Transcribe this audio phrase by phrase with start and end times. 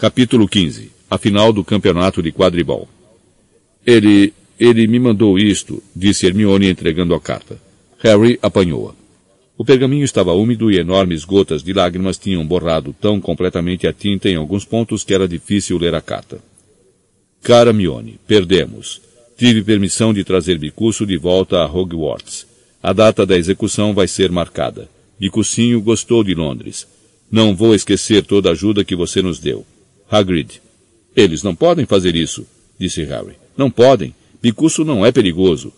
[0.00, 0.90] Capítulo 15.
[1.10, 2.88] A final do campeonato de quadribol.
[3.86, 7.60] Ele, ele me mandou isto, disse Hermione entregando a carta.
[7.98, 8.94] Harry apanhou-a.
[9.58, 14.30] O pergaminho estava úmido e enormes gotas de lágrimas tinham borrado tão completamente a tinta
[14.30, 16.38] em alguns pontos que era difícil ler a carta.
[17.42, 19.02] Cara Mione, perdemos.
[19.36, 22.46] Tive permissão de trazer Bicuço de volta a Hogwarts.
[22.82, 24.88] A data da execução vai ser marcada.
[25.18, 26.88] Bicucinho gostou de Londres.
[27.30, 29.66] Não vou esquecer toda a ajuda que você nos deu.
[30.10, 30.60] Hagrid.
[31.14, 32.44] Eles não podem fazer isso,
[32.78, 33.34] disse Harry.
[33.56, 34.14] Não podem.
[34.42, 35.72] Bicuço não é perigoso.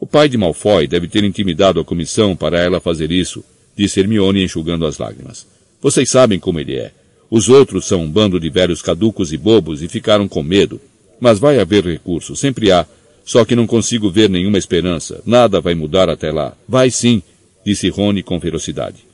[0.00, 3.44] O pai de Malfoy deve ter intimidado a comissão para ela fazer isso,
[3.76, 5.46] disse Hermione enxugando as lágrimas.
[5.80, 6.92] Vocês sabem como ele é.
[7.30, 10.80] Os outros são um bando de velhos caducos e bobos e ficaram com medo.
[11.20, 12.86] Mas vai haver recurso, sempre há.
[13.24, 15.22] Só que não consigo ver nenhuma esperança.
[15.26, 16.56] Nada vai mudar até lá.
[16.66, 17.22] Vai sim,
[17.64, 19.04] disse Rony com ferocidade.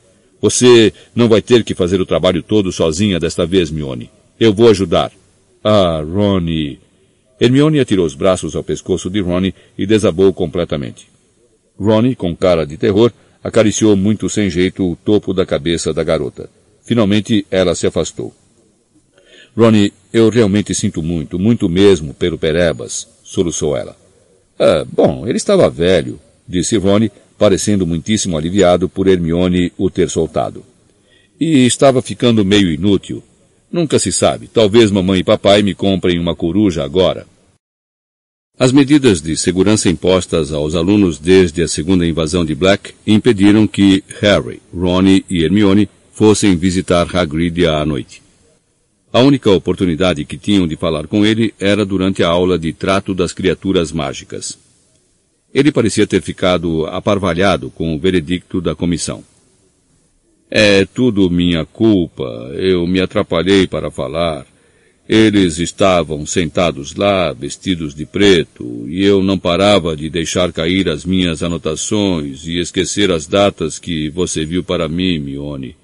[0.41, 4.11] Você não vai ter que fazer o trabalho todo sozinha desta vez, Mione.
[4.39, 5.13] Eu vou ajudar.
[5.63, 6.79] Ah, Ronnie,
[7.41, 11.09] Hermione atirou os braços ao pescoço de Ronnie e desabou completamente.
[11.79, 16.49] Ronnie, com cara de terror, acariciou muito sem jeito o topo da cabeça da garota.
[16.83, 18.35] Finalmente ela se afastou.
[19.57, 23.97] Ronnie, eu realmente sinto muito, muito mesmo pelo Perebas, soluçou ela.
[24.59, 30.65] Ah, bom, ele estava velho, disse Ronnie, parecendo muitíssimo aliviado por Hermione o ter soltado.
[31.39, 33.23] E estava ficando meio inútil,
[33.75, 34.47] Nunca se sabe.
[34.47, 37.27] Talvez mamãe e papai me comprem uma coruja agora.
[38.57, 44.05] As medidas de segurança impostas aos alunos desde a segunda invasão de Black impediram que
[44.21, 48.23] Harry, Ron e Hermione fossem visitar Hagrid à noite.
[49.13, 53.13] A única oportunidade que tinham de falar com ele era durante a aula de trato
[53.13, 54.57] das criaturas mágicas.
[55.53, 59.25] Ele parecia ter ficado aparvalhado com o veredicto da comissão.
[60.57, 62.23] É tudo minha culpa.
[62.55, 64.47] Eu me atrapalhei para falar.
[65.09, 71.05] Eles estavam sentados lá, vestidos de preto, e eu não parava de deixar cair as
[71.05, 75.75] minhas anotações e esquecer as datas que você viu para mim, Mione.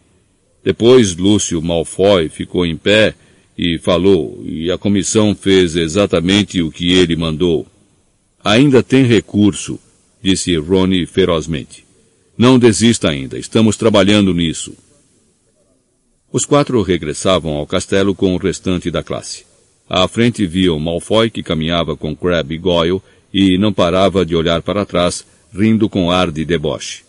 [0.63, 3.17] Depois Lúcio Malfoy ficou em pé
[3.59, 7.67] e falou, e a comissão fez exatamente o que ele mandou.
[8.43, 9.81] Ainda tem recurso,
[10.23, 11.90] disse Rony ferozmente.
[12.41, 14.73] Não desista ainda, estamos trabalhando nisso.
[16.33, 19.45] Os quatro regressavam ao castelo com o restante da classe.
[19.87, 24.63] À frente viam Malfoy que caminhava com Crabbe e Goyle e não parava de olhar
[24.63, 27.05] para trás, rindo com ar de deboche.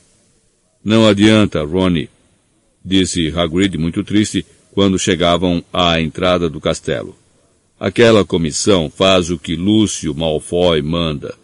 [0.83, 2.09] Não adianta, Ronnie,
[2.83, 7.15] disse Hagrid muito triste quando chegavam à entrada do castelo.
[7.79, 11.39] Aquela comissão faz o que Lúcio Malfoy manda.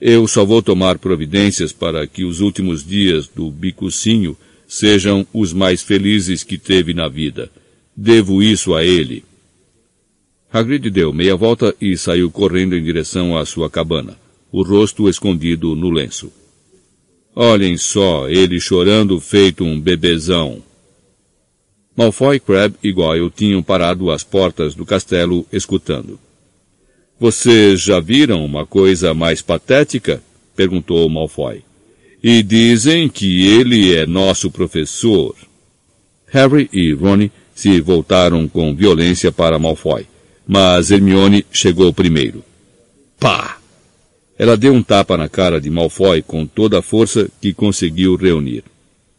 [0.00, 5.82] Eu só vou tomar providências para que os últimos dias do bicucinho sejam os mais
[5.82, 7.50] felizes que teve na vida.
[7.94, 9.24] Devo isso a ele.
[10.50, 14.16] Hagrid deu meia volta e saiu correndo em direção à sua cabana,
[14.50, 16.32] o rosto escondido no lenço.
[17.36, 20.62] Olhem só, ele chorando feito um bebezão.
[21.94, 26.18] Malfoy, Crabbe e Goyle tinham parado às portas do castelo, escutando.
[27.20, 30.22] Vocês já viram uma coisa mais patética?
[30.56, 31.62] perguntou Malfoy.
[32.22, 35.36] E dizem que ele é nosso professor.
[36.28, 40.06] Harry e Ron se voltaram com violência para Malfoy,
[40.48, 42.42] mas Hermione chegou primeiro.
[43.18, 43.58] Pá!
[44.38, 48.64] Ela deu um tapa na cara de Malfoy com toda a força que conseguiu reunir.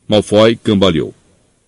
[0.07, 1.13] Malfoy cambaleou.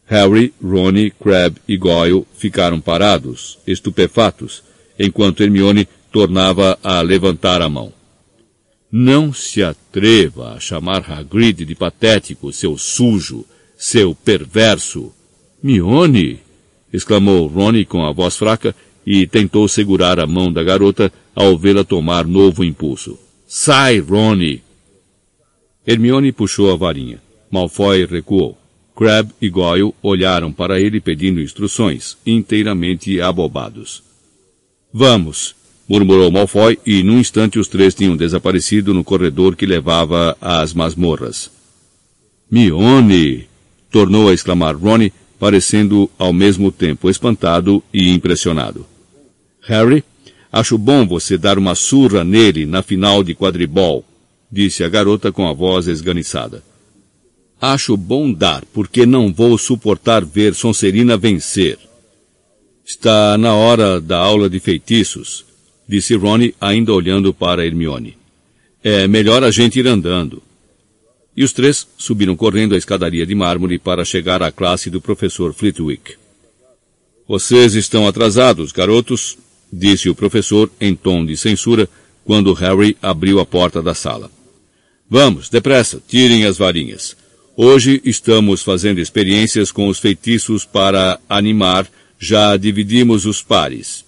[0.07, 4.63] Harry, Ron, Crabbe e Goyle ficaram parados, estupefatos,
[4.97, 7.91] enquanto Hermione tornava a levantar a mão.
[8.91, 13.43] Não se atreva a chamar Hagrid de patético, seu sujo,
[13.75, 15.11] seu perverso.
[15.61, 16.39] Mione!
[16.93, 21.83] exclamou Ronnie com a voz fraca e tentou segurar a mão da garota ao vê-la
[21.83, 23.17] tomar novo impulso.
[23.47, 24.61] Sai, Ronnie!
[25.85, 27.19] Hermione puxou a varinha.
[27.49, 28.55] Malfoy recuou.
[28.95, 34.03] Crabbe e Goyle olharam para ele pedindo instruções, inteiramente abobados.
[34.93, 35.55] Vamos,
[35.87, 41.51] murmurou Malfoy, e num instante os três tinham desaparecido no corredor que levava às masmorras.
[42.49, 43.47] Mione!
[43.91, 48.85] tornou a exclamar Ronnie, parecendo ao mesmo tempo espantado e impressionado.
[49.61, 50.03] Harry,
[50.51, 54.03] acho bom você dar uma surra nele na final de quadribol,
[54.51, 56.63] disse a garota com a voz esganiçada.
[57.61, 61.77] Acho bom dar, porque não vou suportar ver Sonserina vencer.
[62.85, 65.45] Está na hora da aula de feitiços,
[65.87, 68.17] disse Ronnie, ainda olhando para Hermione.
[68.83, 70.41] É melhor a gente ir andando.
[71.35, 75.53] E os três subiram correndo a escadaria de mármore para chegar à classe do professor
[75.53, 76.15] Flitwick.
[77.27, 79.37] Vocês estão atrasados, garotos,
[79.71, 81.89] disse o professor em tom de censura
[82.23, 84.29] quando Harry abriu a porta da sala.
[85.09, 87.15] Vamos, depressa, tirem as varinhas.
[87.55, 91.87] Hoje estamos fazendo experiências com os feitiços para animar,
[92.19, 94.03] já dividimos os pares.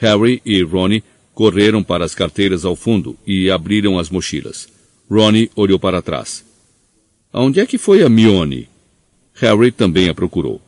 [0.00, 1.04] Harry e Ronnie
[1.34, 4.66] correram para as carteiras ao fundo e abriram as mochilas.
[5.10, 6.42] Ronnie olhou para trás.
[7.30, 8.66] Aonde é que foi a Mione?
[9.34, 10.60] Harry também a procurou.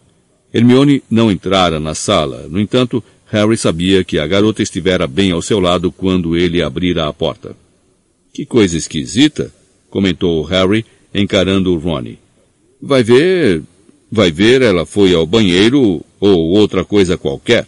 [0.52, 5.40] Hermione não entrara na sala, no entanto, Harry sabia que a garota estivera bem ao
[5.40, 7.56] seu lado quando ele abrira a porta.
[8.34, 9.50] Que coisa esquisita,
[9.88, 12.18] comentou Harry, encarando Ronnie.
[12.80, 13.62] Vai ver,
[14.10, 17.66] vai ver, ela foi ao banheiro ou outra coisa qualquer.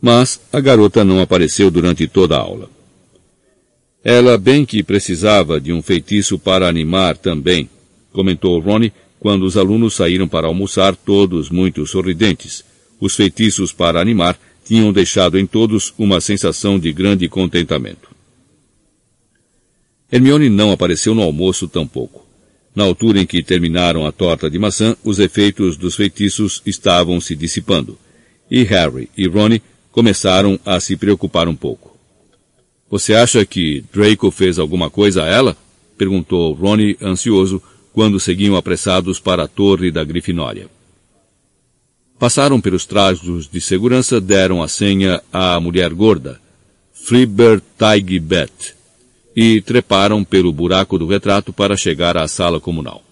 [0.00, 2.70] Mas a garota não apareceu durante toda a aula.
[4.04, 7.68] Ela bem que precisava de um feitiço para animar também,
[8.12, 12.64] comentou Ronnie quando os alunos saíram para almoçar, todos muito sorridentes.
[13.00, 18.08] Os feitiços para animar tinham deixado em todos uma sensação de grande contentamento.
[20.10, 22.26] Hermione não apareceu no almoço tampouco.
[22.74, 27.34] Na altura em que terminaram a torta de maçã, os efeitos dos feitiços estavam se
[27.34, 27.98] dissipando,
[28.50, 29.62] e Harry e Ronnie
[29.92, 31.96] começaram a se preocupar um pouco.
[32.90, 35.56] Você acha que Draco fez alguma coisa a ela?
[35.96, 37.60] perguntou Ronnie ansioso
[37.92, 40.68] quando seguiam apressados para a torre da Grifinória.
[42.18, 46.40] Passaram pelos trajos de segurança, deram a senha à mulher gorda,
[46.92, 48.74] Friber Taigbet,
[49.34, 53.02] e treparam pelo buraco do retrato para chegar à sala comunal.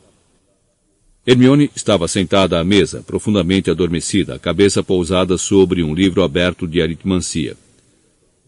[1.26, 6.80] Hermione estava sentada à mesa, profundamente adormecida, a cabeça pousada sobre um livro aberto de
[6.80, 7.56] aritmancia.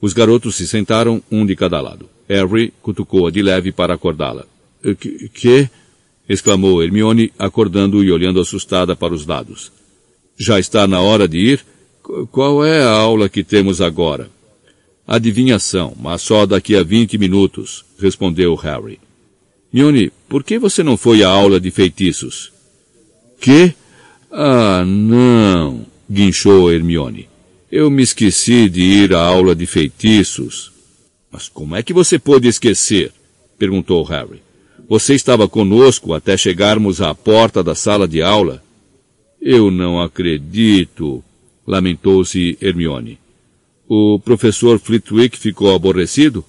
[0.01, 2.09] Os garotos se sentaram, um de cada lado.
[2.29, 4.47] Harry cutucou-a de leve para acordá-la.
[5.01, 5.29] Que?
[5.29, 5.69] que?
[6.29, 9.73] exclamou Hermione, acordando e olhando assustada para os lados.
[10.39, 11.67] Já está na hora de ir?
[12.31, 14.31] Qual é a aula que temos agora?
[15.05, 19.01] Adivinhação, mas só daqui a vinte minutos, respondeu Harry.
[19.75, 22.53] Hermione, por que você não foi à aula de feitiços?
[23.41, 23.75] Que?
[24.31, 27.29] Ah, não, guinchou Hermione.
[27.71, 30.73] Eu me esqueci de ir à aula de feitiços.
[31.31, 33.13] Mas como é que você pôde esquecer?
[33.59, 34.41] perguntou Harry.
[34.89, 38.63] Você estava conosco até chegarmos à porta da sala de aula?
[39.41, 41.23] Eu não acredito,
[41.67, 43.19] lamentou-se Hermione.
[43.87, 46.45] O professor Flitwick ficou aborrecido?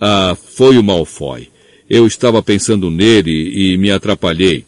[0.00, 1.50] Ah, foi o Malfoy.
[1.88, 4.64] Eu estava pensando nele e me atrapalhei.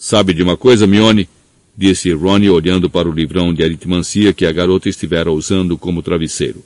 [0.00, 1.28] Sabe de uma coisa, Mione?
[1.76, 6.62] Disse Ronnie olhando para o livrão de aritmancia que a garota estivera usando como travesseiro.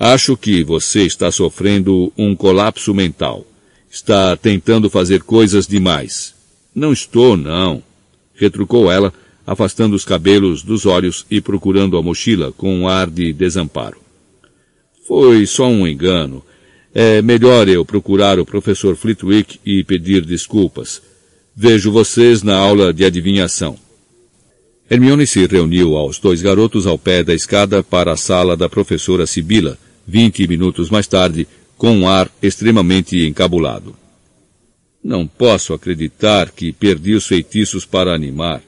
[0.00, 3.46] Acho que você está sofrendo um colapso mental.
[3.90, 6.34] Está tentando fazer coisas demais.
[6.74, 7.82] Não estou, não.
[8.34, 9.12] Retrucou ela,
[9.46, 13.98] afastando os cabelos dos olhos e procurando a mochila com um ar de desamparo.
[15.06, 16.42] Foi só um engano.
[16.94, 21.11] É melhor eu procurar o professor Flitwick e pedir desculpas.
[21.54, 23.78] Vejo vocês na aula de adivinhação.
[24.90, 29.26] Hermione se reuniu aos dois garotos ao pé da escada para a sala da professora
[29.26, 31.46] Sibila, vinte minutos mais tarde,
[31.76, 33.94] com um ar extremamente encabulado.
[35.04, 38.62] Não posso acreditar que perdi os feitiços para animar.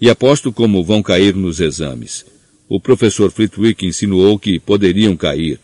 [0.00, 2.24] E aposto como vão cair nos exames.
[2.68, 5.60] O professor Flitwick insinuou que poderiam cair.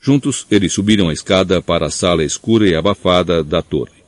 [0.00, 3.99] Juntos, eles subiram a escada para a sala escura e abafada da torre.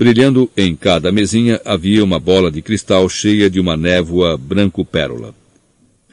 [0.00, 5.34] Brilhando em cada mesinha havia uma bola de cristal cheia de uma névoa branco-pérola.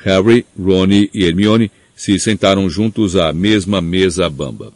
[0.03, 4.73] Harry, Ronnie e Hermione se sentaram juntos à mesma mesa bamba.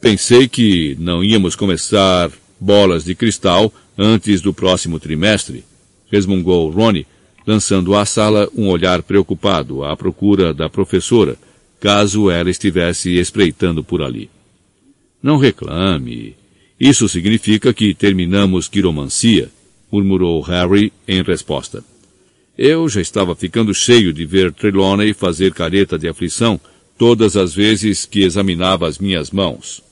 [0.00, 5.62] Pensei que não íamos começar bolas de cristal antes do próximo trimestre,
[6.10, 7.06] resmungou Ronnie,
[7.46, 11.36] lançando à sala um olhar preocupado à procura da professora,
[11.78, 14.30] caso ela estivesse espreitando por ali.
[15.22, 16.34] Não reclame.
[16.78, 19.50] Isso significa que terminamos quiromancia,
[19.90, 21.84] murmurou Harry em resposta.
[22.56, 26.60] Eu já estava ficando cheio de ver Trelawney fazer careta de aflição
[26.96, 29.82] todas as vezes que examinava as minhas mãos.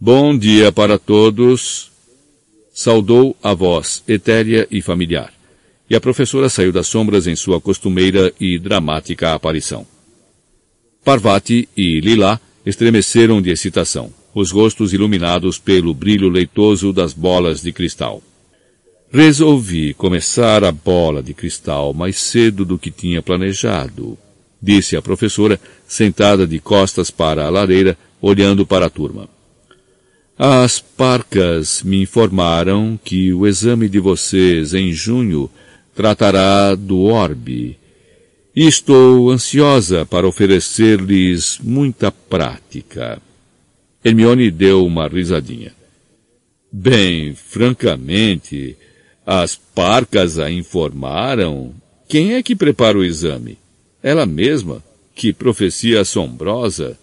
[0.00, 1.90] Bom dia para todos,
[2.72, 5.32] saudou a voz etérea e familiar,
[5.88, 9.86] e a professora saiu das sombras em sua costumeira e dramática aparição.
[11.04, 17.72] Parvati e Lila estremeceram de excitação, os rostos iluminados pelo brilho leitoso das bolas de
[17.72, 18.22] cristal.
[19.12, 24.16] Resolvi começar a bola de cristal mais cedo do que tinha planejado,
[24.60, 29.28] disse a professora, sentada de costas para a lareira, olhando para a turma.
[30.38, 35.50] As parcas me informaram que o exame de vocês em junho
[35.94, 37.78] tratará do orbe.
[38.56, 43.20] Estou ansiosa para oferecer-lhes muita prática.
[44.04, 45.72] Hermione deu uma risadinha.
[46.70, 48.76] Bem, francamente,
[49.24, 51.74] as parcas a informaram.
[52.08, 53.58] Quem é que prepara o exame?
[54.02, 54.82] Ela mesma?
[55.14, 56.98] Que profecia assombrosa!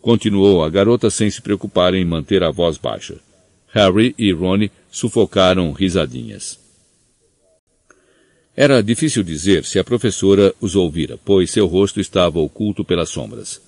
[0.00, 3.20] Continuou a garota sem se preocupar em manter a voz baixa.
[3.68, 6.58] Harry e Ron sufocaram risadinhas.
[8.56, 13.60] Era difícil dizer se a professora os ouvira, pois seu rosto estava oculto pelas sombras.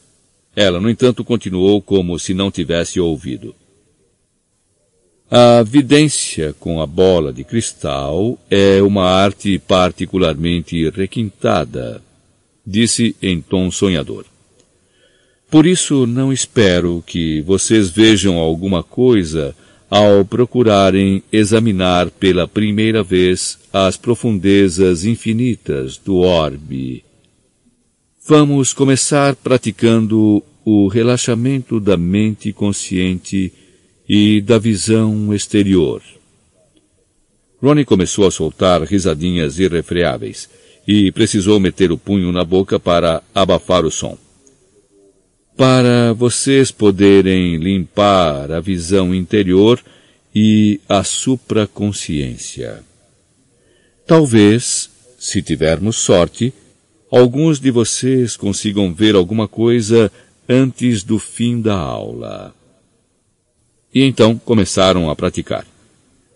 [0.55, 3.55] Ela, no entanto, continuou como se não tivesse ouvido.
[5.31, 12.03] A vidência com a bola de cristal é uma arte particularmente requintada,
[12.67, 14.27] disse em tom sonhador.
[15.51, 19.57] Por isso não espero que vocês vejam alguma coisa
[19.89, 27.05] ao procurarem examinar pela primeira vez as profundezas infinitas do orbe.
[28.27, 33.53] Vamos começar praticando o relaxamento da mente consciente
[34.09, 36.03] e da visão exterior.
[37.61, 40.49] Ronnie começou a soltar risadinhas irrefreáveis
[40.87, 44.19] e precisou meter o punho na boca para abafar o som
[45.57, 49.83] para vocês poderem limpar a visão interior
[50.35, 52.83] e a supraconsciência.
[54.07, 56.53] Talvez, se tivermos sorte,
[57.13, 60.11] alguns de vocês consigam ver alguma coisa
[60.49, 62.55] antes do fim da aula.
[63.95, 65.67] E então começaram a praticar.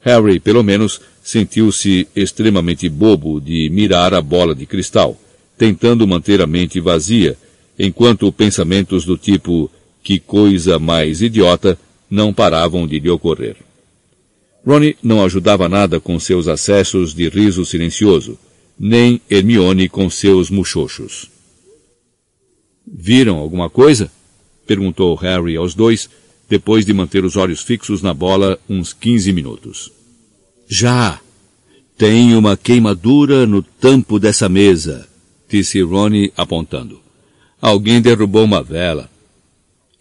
[0.02, 5.18] Harry, pelo menos, sentiu-se extremamente bobo de mirar a bola de cristal,
[5.56, 7.38] tentando manter a mente vazia
[7.78, 9.70] enquanto pensamentos do tipo
[10.02, 11.78] que coisa mais idiota
[12.10, 13.56] não paravam de lhe ocorrer.
[14.64, 18.38] Ronnie não ajudava nada com seus acessos de riso silencioso,
[18.78, 21.30] nem Hermione com seus muxoxos.
[22.86, 24.10] Viram alguma coisa?
[24.66, 26.10] perguntou Harry aos dois,
[26.48, 29.92] depois de manter os olhos fixos na bola uns quinze minutos.
[30.68, 31.20] Já!
[31.96, 35.08] Tem uma queimadura no tampo dessa mesa,
[35.48, 37.00] disse Ronnie apontando.
[37.60, 39.10] Alguém derrubou uma vela.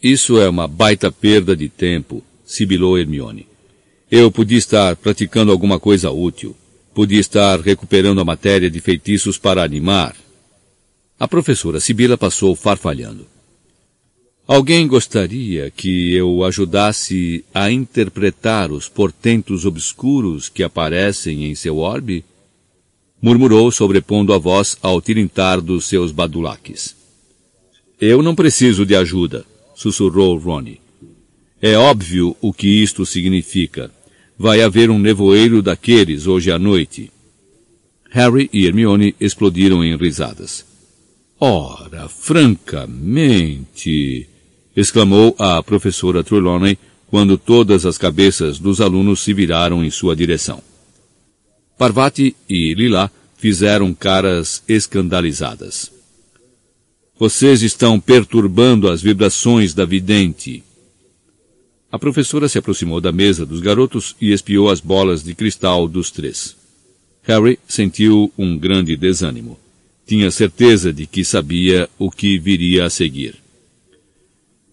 [0.04, 3.48] Isso é uma baita perda de tempo, sibilou Hermione.
[4.12, 6.56] Eu podia estar praticando alguma coisa útil.
[6.96, 10.16] Podia estar recuperando a matéria de feitiços para animar.
[11.20, 13.28] A professora Sibila passou farfalhando.
[14.48, 22.24] Alguém gostaria que eu ajudasse a interpretar os portentos obscuros que aparecem em seu orbe?
[23.22, 26.96] Murmurou, sobrepondo a voz ao tilintar dos seus badulaques.
[28.00, 30.80] Eu não preciso de ajuda, sussurrou Ronnie.
[31.62, 33.92] É óbvio o que isto significa.
[34.38, 37.12] Vai haver um nevoeiro daqueles hoje à noite.
[38.10, 40.66] Harry e Hermione explodiram em risadas.
[41.40, 42.68] Ora, francamente,
[44.76, 46.78] exclamou a professora Trelawney
[47.08, 50.62] quando todas as cabeças dos alunos se viraram em sua direção.
[51.78, 55.92] Parvati e Lila fizeram caras escandalizadas.
[57.18, 60.64] Vocês estão perturbando as vibrações da vidente.
[61.96, 66.12] A professora se aproximou da mesa dos garotos e espiou as bolas de cristal dos
[66.12, 66.54] três.
[67.24, 69.58] Harry sentiu um grande desânimo.
[70.06, 73.36] Tinha certeza de que sabia o que viria a seguir.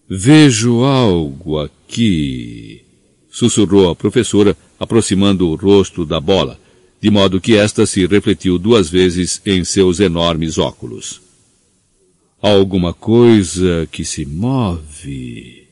[0.09, 2.81] Vejo algo aqui,
[3.31, 6.59] sussurrou a professora, aproximando o rosto da bola,
[7.01, 11.21] de modo que esta se refletiu duas vezes em seus enormes óculos
[12.41, 15.65] alguma coisa que se move.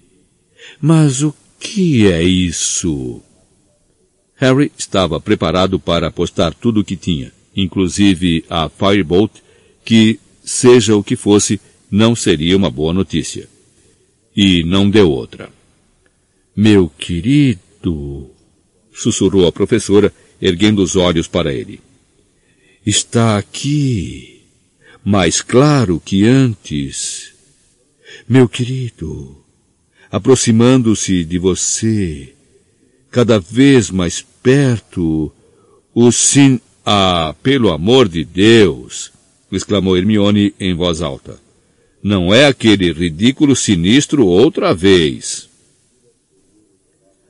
[0.79, 3.21] Mas o que é isso?
[4.35, 9.31] Harry estava preparado para apostar tudo o que tinha, inclusive a Firebolt,
[9.85, 13.47] que, seja o que fosse, não seria uma boa notícia.
[14.35, 15.51] E não deu outra.
[16.55, 18.31] Meu querido,
[18.91, 21.79] sussurrou a professora, erguendo os olhos para ele.
[22.83, 24.41] Está aqui
[25.03, 27.31] mais claro que antes.
[28.27, 29.40] Meu querido,
[30.11, 32.33] aproximando-se de você,
[33.09, 35.31] cada vez mais perto,
[35.93, 36.59] o sin...
[36.85, 39.11] Ah, pelo amor de Deus!
[39.51, 41.39] exclamou Hermione em voz alta.
[42.03, 45.47] Não é aquele ridículo sinistro outra vez.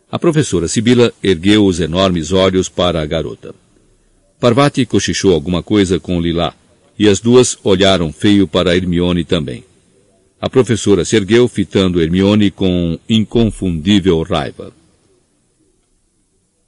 [0.09, 3.53] A professora Sibila ergueu os enormes olhos para a garota.
[4.39, 6.55] Parvati cochichou alguma coisa com Lilá,
[6.97, 9.63] e as duas olharam feio para Hermione também.
[10.41, 14.73] A professora se ergueu, fitando Hermione com inconfundível raiva.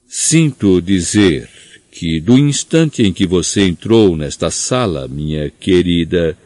[0.07, 1.49] Sinto dizer
[1.91, 6.37] que do instante em que você entrou nesta sala, minha querida,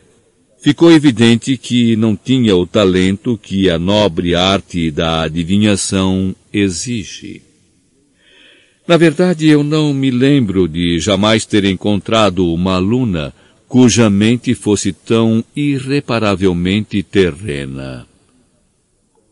[0.62, 7.42] ficou evidente que não tinha o talento que a nobre arte da adivinhação exige.
[8.88, 13.34] Na verdade, eu não me lembro de jamais ter encontrado uma aluna
[13.68, 18.08] cuja mente fosse tão irreparavelmente terrena.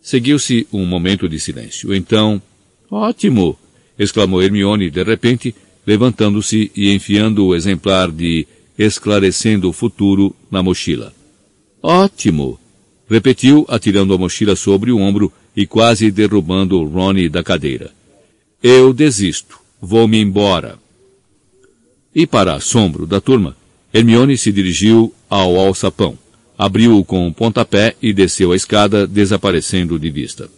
[0.01, 1.93] Seguiu-se um momento de silêncio.
[1.93, 2.41] Então,
[2.91, 3.57] ótimo!
[3.97, 5.55] exclamou Hermione de repente,
[5.87, 8.45] levantando-se e enfiando o exemplar de
[8.77, 11.13] Esclarecendo o Futuro na mochila.
[11.81, 12.59] Ótimo!
[13.09, 17.91] repetiu, atirando a mochila sobre o ombro e quase derrubando Ronnie da cadeira.
[18.61, 19.59] Eu desisto.
[19.81, 20.79] Vou-me embora.
[22.13, 23.55] E para assombro da turma,
[23.95, 26.19] Hermione se dirigiu ao alçapão,
[26.57, 30.49] abriu-o com um pontapé e desceu a escada, desaparecendo de vista.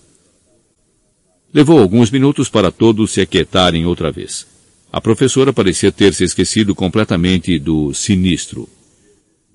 [1.54, 4.48] Levou alguns minutos para todos se aquietarem outra vez.
[4.92, 8.68] A professora parecia ter se esquecido completamente do sinistro.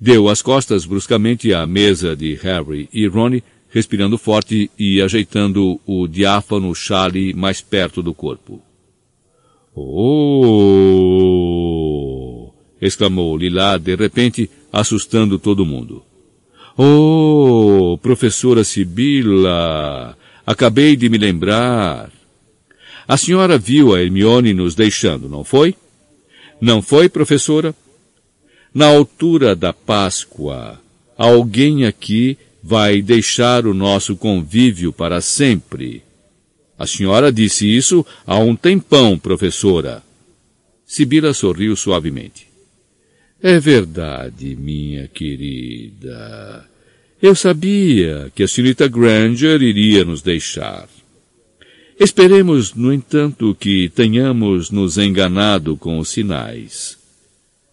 [0.01, 6.07] Deu as costas bruscamente à mesa de Harry e Ron, respirando forte e ajeitando o
[6.07, 8.63] diáfano chale mais perto do corpo.
[9.75, 11.82] Oh!
[12.83, 16.03] Exclamou Lila de repente, assustando todo mundo.
[16.77, 20.19] Oh, professora Sibila!
[20.45, 22.11] Acabei de me lembrar.
[23.07, 25.77] A senhora viu a Hermione nos deixando, não foi?
[26.61, 27.75] Não foi, professora?
[28.75, 30.81] Na altura da Páscoa,
[31.17, 36.03] alguém aqui vai deixar o nosso convívio para sempre.
[36.79, 40.03] A senhora disse isso há um tempão, professora.
[40.87, 42.52] Sibila sorriu suavemente.
[43.43, 46.65] É verdade, minha querida.
[47.21, 50.89] Eu sabia que a senhorita Granger iria nos deixar.
[51.99, 56.97] Esperemos, no entanto, que tenhamos nos enganado com os sinais.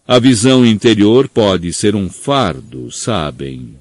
[0.06, 3.76] A visão interior pode ser um fardo, sabem.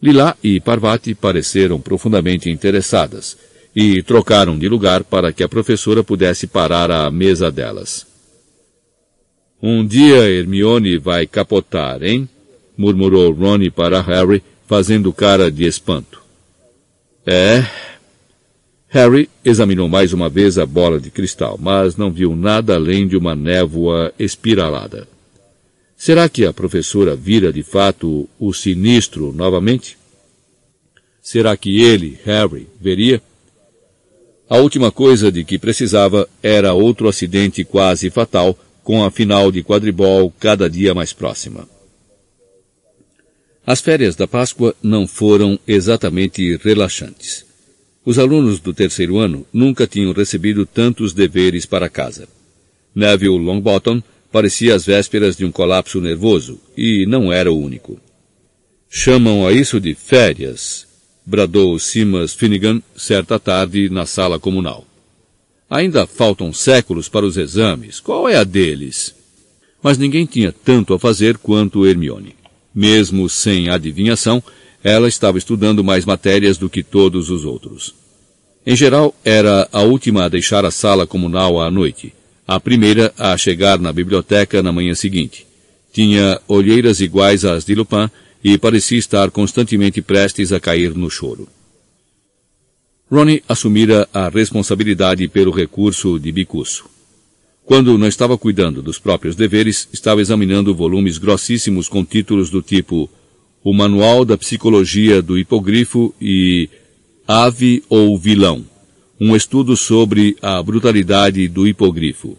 [0.00, 3.36] Lila e Parvati pareceram profundamente interessadas
[3.74, 8.09] e trocaram de lugar para que a professora pudesse parar à mesa delas.
[9.62, 12.28] Um dia Hermione vai capotar, hein?
[12.76, 16.22] murmurou Ronnie para Harry, fazendo cara de espanto.
[17.26, 17.66] É,
[18.88, 23.16] Harry examinou mais uma vez a bola de cristal, mas não viu nada além de
[23.16, 25.06] uma névoa espiralada.
[25.94, 29.98] Será que a professora vira de fato o sinistro novamente?
[31.20, 33.22] Será que ele, Harry, veria?
[34.48, 39.62] A última coisa de que precisava era outro acidente quase fatal, com a final de
[39.62, 41.68] quadribol cada dia mais próxima.
[43.66, 47.44] As férias da Páscoa não foram exatamente relaxantes.
[48.04, 52.26] Os alunos do terceiro ano nunca tinham recebido tantos deveres para casa.
[52.94, 58.00] Neville Longbottom parecia às vésperas de um colapso nervoso, e não era o único.
[58.88, 60.86] Chamam a isso de férias,
[61.24, 64.84] bradou Simas Finnegan certa tarde na sala comunal.
[65.70, 68.00] Ainda faltam séculos para os exames.
[68.00, 69.14] Qual é a deles?
[69.80, 72.34] Mas ninguém tinha tanto a fazer quanto Hermione.
[72.74, 74.42] Mesmo sem adivinhação,
[74.82, 77.94] ela estava estudando mais matérias do que todos os outros.
[78.66, 82.12] Em geral, era a última a deixar a sala comunal à noite,
[82.48, 85.46] a primeira a chegar na biblioteca na manhã seguinte.
[85.92, 88.10] Tinha olheiras iguais às de Lupin
[88.42, 91.48] e parecia estar constantemente prestes a cair no choro.
[93.10, 96.84] Ronnie assumira a responsabilidade pelo recurso de bicuço.
[97.64, 103.10] Quando não estava cuidando dos próprios deveres, estava examinando volumes grossíssimos com títulos do tipo
[103.64, 106.68] o Manual da Psicologia do Hipogrifo e
[107.26, 108.64] Ave ou Vilão,
[109.20, 112.38] um estudo sobre a brutalidade do hipogrifo.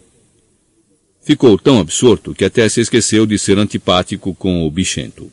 [1.22, 5.30] Ficou tão absorto que até se esqueceu de ser antipático com o bichento.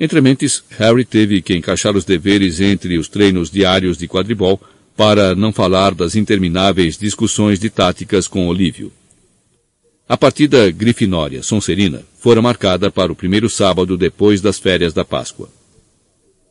[0.00, 4.60] Entre mentes, Harry teve que encaixar os deveres entre os treinos diários de quadribol
[4.96, 8.92] para não falar das intermináveis discussões de táticas com Olívio.
[10.08, 15.50] A partida Grifinória Sonserina fora marcada para o primeiro sábado depois das férias da Páscoa.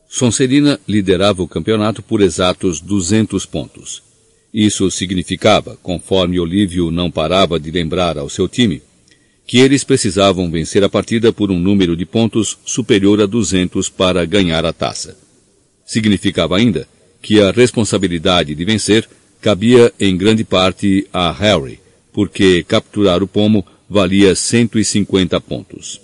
[0.08, 4.02] Sonserina liderava o campeonato por exatos 200 pontos.
[4.52, 8.80] Isso significava, conforme Olívio não parava de lembrar ao seu time,
[9.48, 14.26] que eles precisavam vencer a partida por um número de pontos superior a 200 para
[14.26, 15.16] ganhar a taça.
[15.86, 16.86] Significava ainda
[17.22, 19.08] que a responsabilidade de vencer
[19.40, 21.80] cabia em grande parte a Harry,
[22.12, 25.98] porque capturar o pomo valia 150 pontos.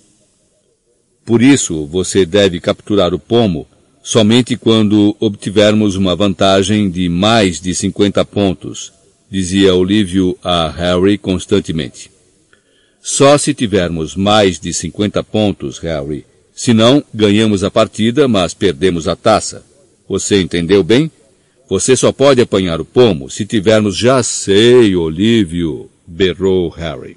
[1.23, 3.67] Por isso, você deve capturar o pomo
[4.01, 8.91] somente quando obtivermos uma vantagem de mais de 50 pontos,
[9.29, 12.14] dizia Olívio a Harry constantemente.
[13.07, 16.25] Só se tivermos mais de 50 pontos, Harry.
[16.55, 19.63] Senão, ganhamos a partida, mas perdemos a taça.
[20.09, 21.11] Você entendeu bem?
[21.69, 27.15] Você só pode apanhar o pomo se tivermos já sei, Olívio, berrou Harry.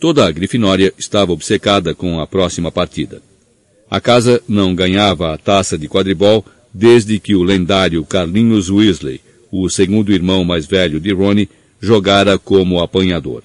[0.00, 3.22] Toda a Grifinória estava obcecada com a próxima partida.
[3.88, 9.20] A casa não ganhava a taça de quadribol desde que o lendário Carlinhos Weasley,
[9.52, 11.48] o segundo irmão mais velho de Ronnie,
[11.80, 13.44] jogara como apanhador.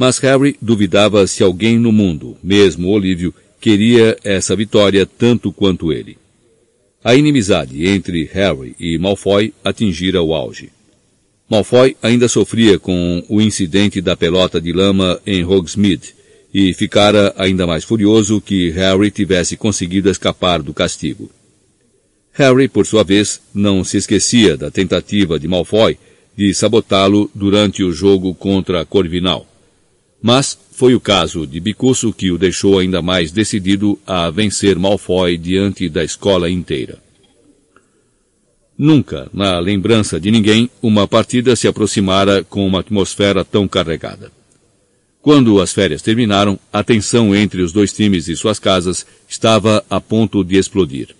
[0.00, 6.16] Mas Harry duvidava se alguém no mundo, mesmo Olívio, queria essa vitória tanto quanto ele.
[7.04, 10.70] A inimizade entre Harry e Malfoy atingira o auge.
[11.50, 16.14] Malfoy ainda sofria com o incidente da pelota de lama em Hogsmeade
[16.54, 21.30] e ficara ainda mais furioso que Harry tivesse conseguido escapar do castigo.
[22.32, 25.98] Harry, por sua vez, não se esquecia da tentativa de Malfoy
[26.34, 29.46] de sabotá-lo durante o jogo contra Corvinal.
[30.22, 35.36] Mas foi o caso de Bicuço que o deixou ainda mais decidido a vencer Malfoy
[35.36, 36.98] diante da escola inteira.
[38.76, 44.32] Nunca, na lembrança de ninguém, uma partida se aproximara com uma atmosfera tão carregada.
[45.20, 50.00] Quando as férias terminaram, a tensão entre os dois times e suas casas estava a
[50.00, 51.14] ponto de explodir.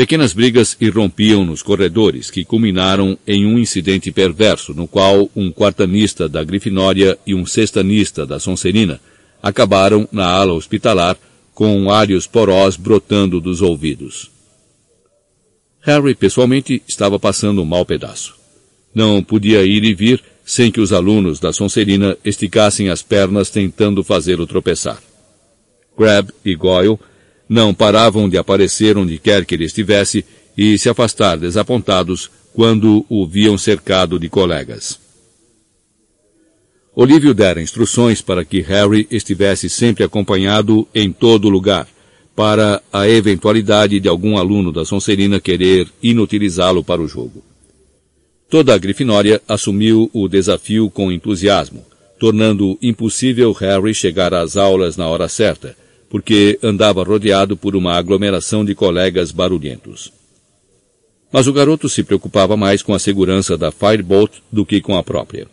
[0.00, 6.26] Pequenas brigas irrompiam nos corredores, que culminaram em um incidente perverso, no qual um quartanista
[6.26, 8.98] da Grifinória e um sextanista da Sonserina
[9.42, 11.18] acabaram na ala hospitalar
[11.52, 14.30] com áreos porós brotando dos ouvidos.
[15.82, 18.36] Harry, pessoalmente, estava passando um mau pedaço.
[18.94, 24.02] Não podia ir e vir sem que os alunos da Sonserina esticassem as pernas tentando
[24.02, 24.98] fazê-lo tropeçar.
[25.94, 26.98] Crab e Goyle
[27.50, 30.24] não paravam de aparecer onde quer que ele estivesse
[30.56, 35.00] e se afastar desapontados quando o viam cercado de colegas.
[36.94, 41.88] Olívio dera instruções para que Harry estivesse sempre acompanhado em todo lugar,
[42.36, 47.42] para a eventualidade de algum aluno da Sonserina querer inutilizá-lo para o jogo.
[48.48, 51.84] Toda a Grifinória assumiu o desafio com entusiasmo,
[52.18, 55.76] tornando impossível Harry chegar às aulas na hora certa,
[56.10, 60.12] porque andava rodeado por uma aglomeração de colegas barulhentos.
[61.32, 65.02] Mas o garoto se preocupava mais com a segurança da Firebolt do que com a
[65.04, 65.46] própria.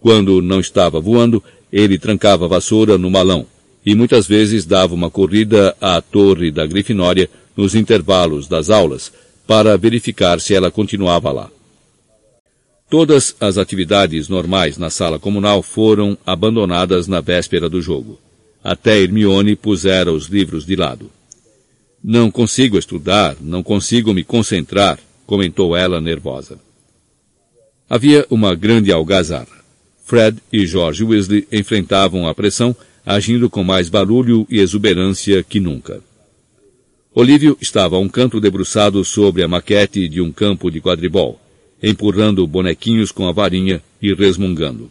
[0.00, 3.46] Quando não estava voando, ele trancava a vassoura no malão,
[3.86, 9.12] e muitas vezes dava uma corrida à torre da Grifinória nos intervalos das aulas
[9.46, 11.48] para verificar se ela continuava lá.
[12.90, 18.18] Todas as atividades normais na sala comunal foram abandonadas na véspera do jogo.
[18.62, 21.10] Até Hermione pusera os livros de lado.
[22.02, 26.58] Não consigo estudar, não consigo me concentrar, comentou ela nervosa.
[27.88, 29.62] Havia uma grande algazarra.
[30.04, 36.00] Fred e George Weasley enfrentavam a pressão agindo com mais barulho e exuberância que nunca.
[37.14, 41.38] Olívio estava a um canto debruçado sobre a maquete de um campo de quadribol,
[41.82, 44.90] empurrando bonequinhos com a varinha e resmungando.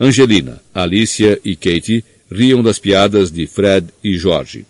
[0.00, 4.66] Angelina, Alicia e Katie riam das piadas de Fred e George.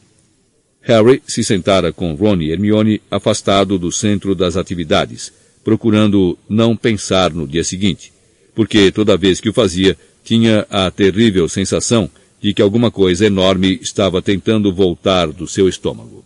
[0.83, 7.33] Harry se sentara com Ron e Hermione afastado do centro das atividades, procurando não pensar
[7.33, 8.13] no dia seguinte,
[8.55, 13.79] porque toda vez que o fazia, tinha a terrível sensação de que alguma coisa enorme
[13.81, 16.25] estava tentando voltar do seu estômago.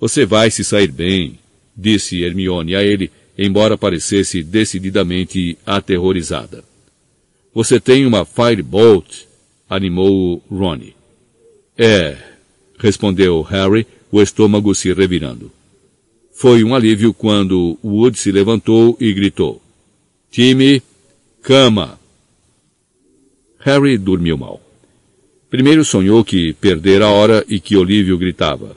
[0.00, 1.38] Você vai se sair bem,
[1.76, 6.64] disse Hermione a ele, embora parecesse decididamente aterrorizada.
[7.54, 9.26] Você tem uma Firebolt,
[9.70, 10.96] animou Ronnie.
[11.78, 12.16] É,
[12.76, 15.52] respondeu Harry, o estômago se revirando.
[16.32, 19.62] Foi um alívio quando Wood se levantou e gritou.
[20.28, 20.82] Time,
[21.40, 22.00] cama!
[23.60, 24.60] Harry dormiu mal.
[25.48, 28.76] Primeiro sonhou que perdera a hora e que Olívio gritava.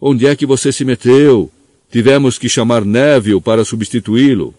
[0.00, 1.50] Onde é que você se meteu?
[1.90, 4.54] Tivemos que chamar Neville para substituí-lo.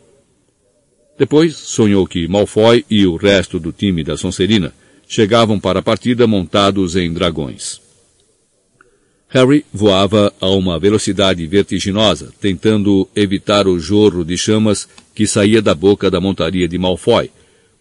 [1.18, 4.74] Depois sonhou que Malfoy e o resto do time da Sonserina
[5.10, 7.82] chegavam para a partida montados em dragões.
[9.28, 15.74] Harry voava a uma velocidade vertiginosa, tentando evitar o jorro de chamas que saía da
[15.74, 17.32] boca da montaria de Malfoy,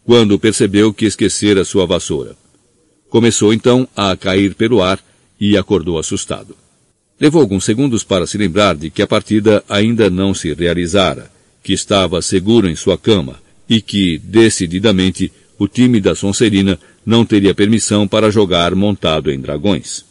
[0.05, 2.35] quando percebeu que esquecera sua vassoura.
[3.11, 4.99] Começou então a cair pelo ar
[5.39, 6.57] e acordou assustado.
[7.21, 11.31] Levou alguns segundos para se lembrar de que a partida ainda não se realizara,
[11.63, 13.39] que estava seguro em sua cama
[13.69, 20.05] e que, decididamente, o time da Sonserina não teria permissão para jogar montado em dragões.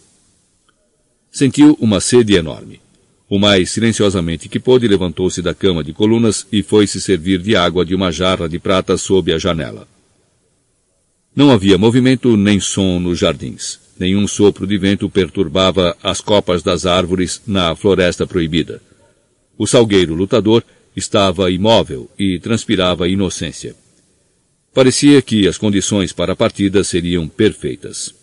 [1.29, 2.81] Sentiu uma sede enorme.
[3.29, 7.55] O mais silenciosamente que pôde levantou-se da cama de colunas e foi se servir de
[7.55, 9.87] água de uma jarra de prata sob a janela.
[11.35, 13.79] Não havia movimento nem som nos jardins.
[13.99, 18.81] Nenhum sopro de vento perturbava as copas das árvores na floresta proibida.
[19.55, 20.63] O salgueiro lutador
[20.95, 23.75] estava imóvel e transpirava inocência.
[24.77, 28.13] Parecia que as condições para a partida seriam perfeitas.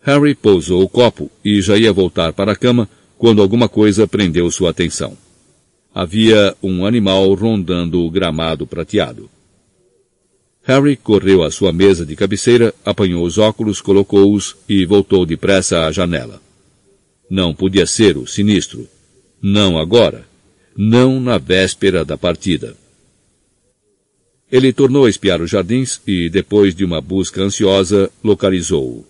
[0.00, 4.48] Harry pousou o copo e já ia voltar para a cama quando alguma coisa prendeu
[4.52, 5.18] sua atenção.
[5.92, 9.28] Havia um animal rondando o gramado prateado.
[10.62, 15.90] Harry correu à sua mesa de cabeceira, apanhou os óculos, colocou-os e voltou depressa à
[15.90, 16.40] janela.
[17.28, 18.86] Não podia ser o sinistro.
[19.42, 20.24] Não agora.
[20.76, 22.76] Não na véspera da partida.
[24.50, 29.04] Ele tornou a espiar os jardins e, depois de uma busca ansiosa, localizou-o.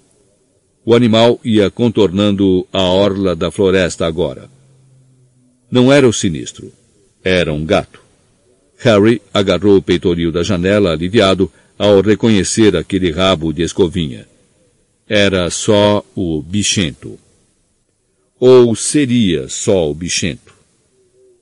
[0.84, 4.48] O animal ia contornando a orla da floresta agora.
[5.70, 6.72] Não era o sinistro.
[7.22, 8.00] Era um gato.
[8.78, 14.26] Harry agarrou o peitoril da janela aliviado ao reconhecer aquele rabo de escovinha.
[15.08, 17.18] Era só o bichento.
[18.38, 20.54] Ou seria só o bichento.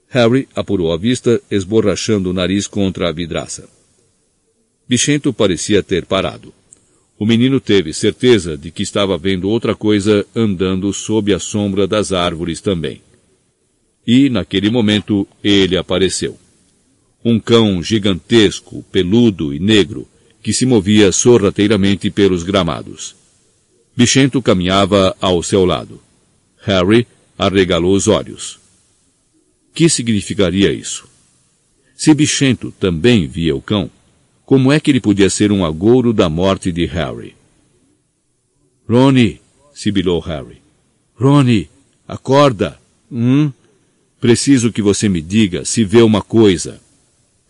[0.09, 3.74] Harry apurou a vista, esborrachando o nariz contra a vidraça.
[4.88, 6.53] Bichento parecia ter parado.
[7.18, 12.12] O menino teve certeza de que estava vendo outra coisa andando sob a sombra das
[12.12, 13.01] árvores também.
[14.07, 16.38] E, naquele momento, ele apareceu
[17.25, 20.07] um cão gigantesco, peludo e negro,
[20.42, 23.16] que se movia sorrateiramente pelos gramados.
[23.97, 26.03] Bichento caminhava ao seu lado.
[26.61, 27.07] Harry
[27.38, 28.61] arregalou os olhos.
[29.75, 31.09] Que significaria isso?
[31.97, 33.90] Se Bichento também via o cão,
[34.44, 37.35] como é que ele podia ser um agouro da morte de Harry?
[38.88, 39.40] Ronnie,
[39.72, 40.61] sibilou Harry.
[41.16, 41.70] Ronnie,
[42.07, 42.78] acorda.
[43.11, 43.50] Hum?
[44.20, 46.80] Preciso que você me diga se vê uma coisa.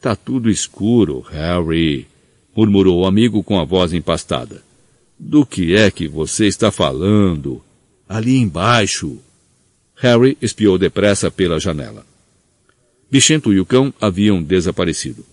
[0.01, 2.07] Tá tudo escuro, Harry,
[2.55, 4.63] murmurou o amigo com a voz empastada.
[5.19, 7.63] Do que é que você está falando?
[8.09, 9.19] Ali embaixo.
[9.97, 12.07] Harry espiou depressa pela janela.
[13.11, 15.25] Bichento e o cão haviam desaparecido.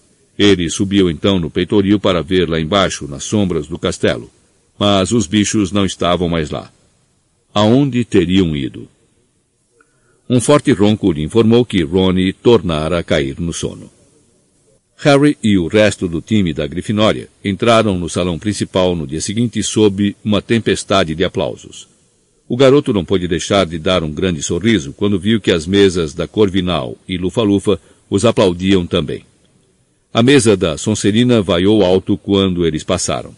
[0.44, 4.28] Ele subiu então no peitoril para ver lá embaixo, nas sombras do castelo.
[4.80, 6.72] Mas os bichos não estavam mais lá.
[7.54, 8.88] Aonde teriam ido?
[10.28, 13.92] Um forte ronco lhe informou que Ronnie tornara a cair no sono.
[14.98, 19.62] Harry e o resto do time da Grifinória entraram no salão principal no dia seguinte
[19.62, 21.88] sob uma tempestade de aplausos.
[22.50, 26.16] O garoto não pôde deixar de dar um grande sorriso quando viu que as mesas
[26.16, 29.24] da Corvinal e Lufa-Lufa os aplaudiam também.
[30.13, 33.34] A mesa da Sonserina vaiou alto quando eles passaram.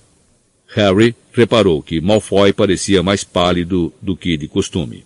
[0.70, 5.06] Harry reparou que Malfoy parecia mais pálido do que de costume.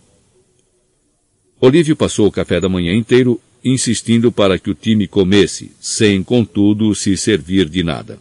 [1.59, 6.95] Olívio passou o café da manhã inteiro insistindo para que o time comesse, sem, contudo,
[6.95, 8.17] se servir de nada.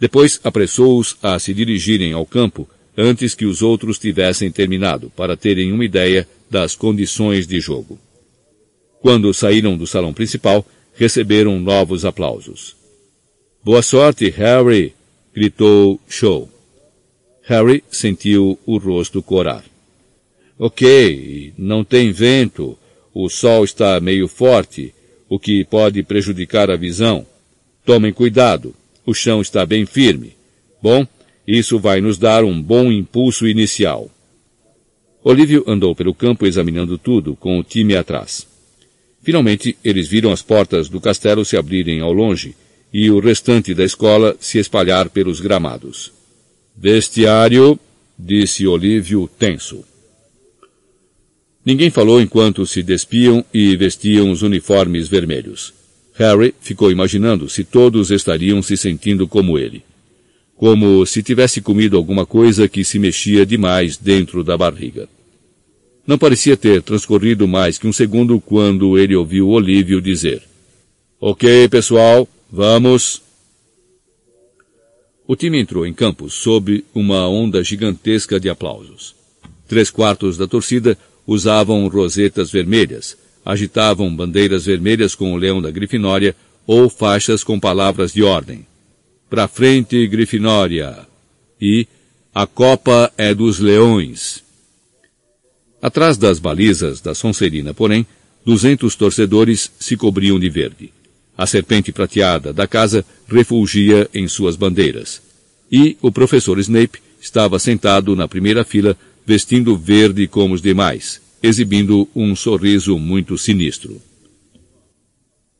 [0.00, 5.70] Depois apressou-os a se dirigirem ao campo antes que os outros tivessem terminado, para terem
[5.70, 8.00] uma ideia das condições de jogo.
[9.00, 10.66] Quando saíram do salão principal,
[10.98, 12.74] receberam novos aplausos.
[13.64, 14.94] Boa sorte, Harry!
[15.32, 16.50] gritou Show.
[17.44, 19.64] Harry sentiu o rosto corar.
[20.58, 22.76] Ok, não tem vento,
[23.14, 24.92] o sol está meio forte,
[25.28, 27.24] o que pode prejudicar a visão.
[27.84, 28.74] Tomem cuidado,
[29.06, 30.32] o chão está bem firme.
[30.82, 31.06] Bom,
[31.46, 34.10] isso vai nos dar um bom impulso inicial.
[35.22, 38.47] Olívio andou pelo campo examinando tudo, com o time atrás.
[39.28, 42.56] Finalmente, eles viram as portas do castelo se abrirem ao longe
[42.90, 46.10] e o restante da escola se espalhar pelos gramados.
[46.74, 47.78] Vestiário,
[48.18, 49.84] disse Olívio tenso.
[51.62, 55.74] Ninguém falou enquanto se despiam e vestiam os uniformes vermelhos.
[56.14, 59.82] Harry ficou imaginando se todos estariam se sentindo como ele.
[60.56, 65.06] Como se tivesse comido alguma coisa que se mexia demais dentro da barriga.
[66.08, 70.42] Não parecia ter transcorrido mais que um segundo quando ele ouviu Olívio dizer:
[71.20, 73.20] Ok, pessoal, vamos.
[75.26, 79.14] O time entrou em campo sob uma onda gigantesca de aplausos.
[79.68, 86.34] Três quartos da torcida usavam rosetas vermelhas, agitavam bandeiras vermelhas com o leão da Grifinória
[86.66, 88.66] ou faixas com palavras de ordem.
[89.28, 91.06] Pra frente, Grifinória!
[91.60, 91.86] E
[92.34, 94.47] a Copa é dos Leões!
[95.80, 98.06] Atrás das balizas da Sonserina, porém,
[98.44, 100.92] duzentos torcedores se cobriam de verde.
[101.36, 105.22] A serpente prateada da casa refulgia em suas bandeiras.
[105.70, 112.08] E o professor Snape estava sentado na primeira fila vestindo verde como os demais, exibindo
[112.14, 114.00] um sorriso muito sinistro.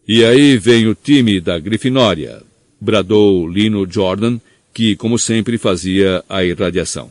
[0.07, 2.42] E aí vem o time da Grifinória,
[2.81, 4.40] bradou Lino Jordan,
[4.72, 7.11] que, como sempre, fazia a irradiação.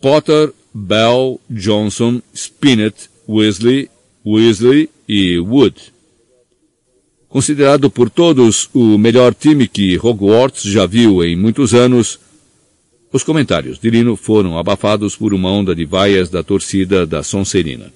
[0.00, 3.88] Potter, Bell, Johnson, Spinett, Weasley,
[4.26, 5.74] Weasley e Wood.
[7.30, 12.20] Considerado por todos o melhor time que Hogwarts já viu em muitos anos,
[13.10, 17.90] os comentários de Lino foram abafados por uma onda de vaias da torcida da Sonserina.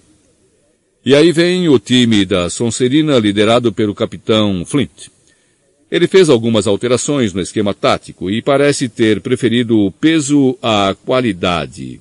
[1.04, 5.08] E aí vem o time da Sonserina liderado pelo capitão Flint.
[5.90, 12.00] Ele fez algumas alterações no esquema tático e parece ter preferido o peso à qualidade.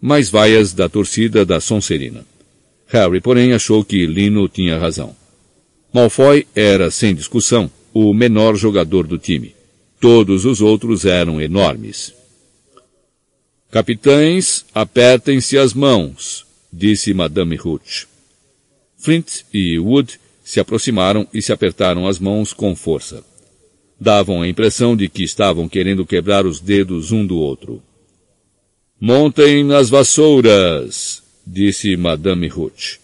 [0.00, 2.24] Mais vaias da torcida da Sonserina.
[2.86, 5.14] Harry, porém, achou que Lino tinha razão.
[5.92, 9.54] Malfoy era, sem discussão, o menor jogador do time.
[10.00, 12.14] Todos os outros eram enormes.
[13.70, 18.08] Capitães, apertem-se as mãos, disse Madame Hooch.
[18.96, 23.22] Flint e Wood se aproximaram e se apertaram as mãos com força.
[24.00, 27.82] Davam a impressão de que estavam querendo quebrar os dedos um do outro.
[29.02, 33.00] Montem nas vassouras, disse Madame Hooch.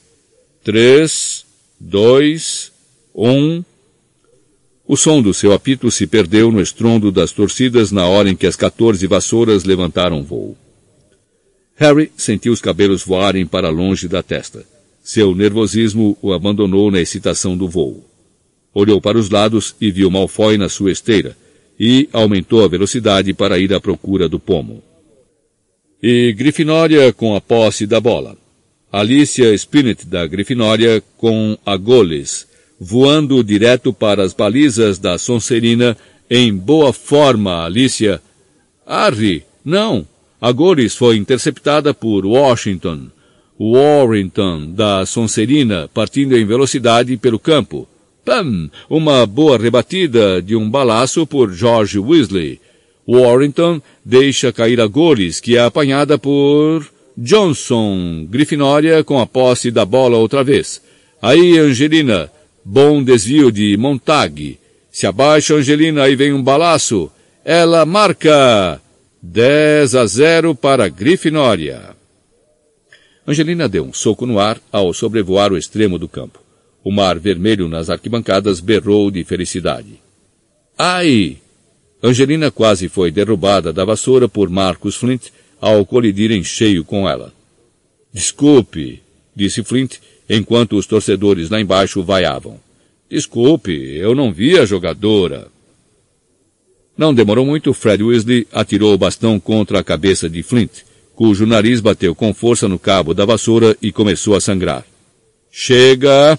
[0.63, 1.47] Três,
[1.81, 2.71] dois,
[3.15, 3.65] um.
[4.87, 8.47] O som do seu apito se perdeu no estrondo das torcidas na hora em que
[8.47, 10.55] as quatorze vassouras levantaram voo.
[11.77, 14.67] Harry sentiu os cabelos voarem para longe da testa.
[15.03, 18.05] Seu nervosismo o abandonou na excitação do voo.
[18.75, 21.35] Olhou para os lados e viu Malfoy na sua esteira,
[21.81, 24.83] e aumentou a velocidade para ir à procura do pomo.
[26.03, 28.37] E Grifinória com a posse da bola.
[28.93, 32.47] Alicia Spinett da Grifinória com a Goles,
[32.79, 35.97] voando direto para as balizas da Sonserina
[36.31, 38.21] em boa forma, Alicia.
[38.87, 40.07] Harry, não!
[40.41, 43.09] A Goles foi interceptada por Washington.
[43.59, 47.89] Warrington, da Sonserina, partindo em velocidade pelo campo.
[48.25, 48.71] Pam!
[48.91, 52.61] Uma boa rebatida de um balaço por George Weasley.
[53.09, 56.85] Warrington deixa cair a Goles, que é apanhada por
[57.17, 60.83] Johnson, Grifinória com a posse da bola outra vez.
[61.23, 62.31] Aí Angelina,
[62.65, 64.59] bom desvio de Montag.
[64.91, 67.11] Se abaixa Angelina, e vem um balaço.
[67.45, 68.81] Ela marca!
[69.23, 71.97] 10 a 0 para Grifinória.
[73.27, 76.41] Angelina deu um soco no ar ao sobrevoar o extremo do campo.
[76.85, 80.01] O mar vermelho nas arquibancadas berrou de felicidade.
[80.79, 81.39] Ai!
[82.03, 85.29] Angelina quase foi derrubada da vassoura por Marcus Flint
[85.61, 87.33] ao colidir em cheio com ela.
[88.13, 89.03] Desculpe,
[89.35, 89.97] disse Flint,
[90.29, 92.61] enquanto os torcedores lá embaixo vaiavam.
[93.09, 95.49] Desculpe, eu não vi a jogadora.
[96.97, 100.83] Não demorou muito, Fred Weasley atirou o bastão contra a cabeça de Flint,
[101.15, 104.85] cujo nariz bateu com força no cabo da vassoura e começou a sangrar.
[105.51, 106.39] Chega!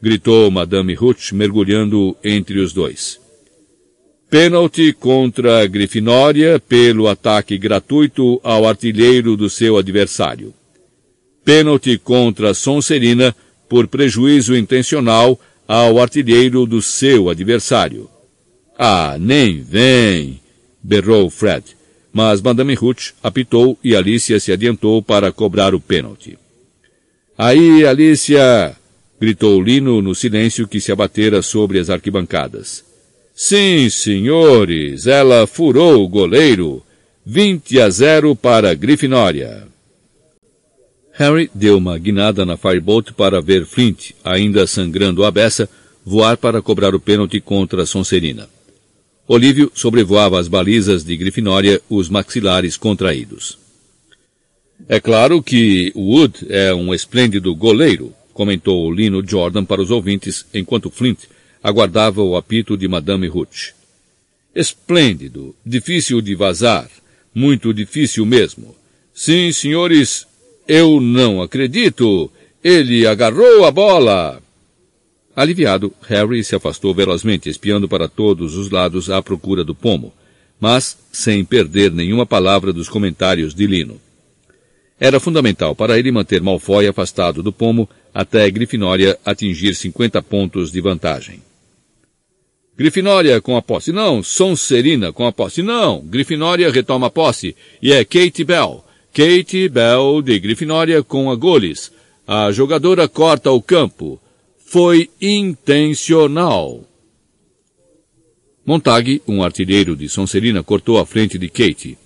[0.00, 3.21] gritou Madame Hooch, mergulhando entre os dois.
[4.32, 10.54] Pênalti contra a Grifinória pelo ataque gratuito ao artilheiro do seu adversário.
[11.44, 13.36] Pênalti contra Sonserina
[13.68, 18.08] por prejuízo intencional ao artilheiro do seu adversário.
[18.78, 20.40] Ah, nem vem!
[20.82, 21.76] berrou Fred.
[22.10, 26.38] Mas Madame Ruth apitou e Alicia se adiantou para cobrar o pênalti.
[27.36, 28.74] Aí, Alicia!
[29.20, 32.91] gritou Lino no silêncio que se abatera sobre as arquibancadas.
[33.34, 36.82] Sim, senhores, ela furou o goleiro.
[37.24, 39.66] 20 a 0 para Grifinória.
[41.12, 45.68] Harry deu uma guinada na Firebolt para ver Flint, ainda sangrando a beça,
[46.04, 48.48] voar para cobrar o pênalti contra Sonserina.
[49.28, 53.58] Olívio sobrevoava as balizas de Grifinória, os maxilares contraídos.
[54.88, 60.90] É claro que Wood é um esplêndido goleiro, comentou Lino Jordan para os ouvintes, enquanto
[60.90, 61.20] Flint
[61.62, 63.74] aguardava o apito de Madame Hooch.
[64.54, 66.90] Esplêndido, difícil de vazar,
[67.34, 68.74] muito difícil mesmo.
[69.14, 70.26] Sim, senhores,
[70.66, 72.30] eu não acredito.
[72.62, 74.42] Ele agarrou a bola.
[75.34, 80.12] Aliviado, Harry se afastou velozmente, espiando para todos os lados à procura do pomo,
[80.60, 84.00] mas sem perder nenhuma palavra dos comentários de Lino.
[85.00, 90.80] Era fundamental para ele manter Malfoy afastado do pomo até Grifinória atingir 50 pontos de
[90.80, 91.42] vantagem.
[92.76, 93.92] Grifinória com a posse.
[93.92, 95.62] Não, Sonserina com a posse.
[95.62, 97.54] Não, Grifinória retoma a posse.
[97.82, 98.84] E é Kate Bell.
[99.12, 101.92] Kate Bell de Grifinória com a Goles.
[102.26, 104.18] A jogadora corta o campo
[104.64, 106.88] foi intencional.
[108.64, 111.98] Montag, um artilheiro de Sonserina, cortou a frente de Kate.